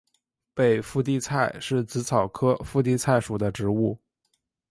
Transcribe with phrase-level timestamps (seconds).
[0.55, 3.99] 北附地菜是紫草科附地菜属的植物。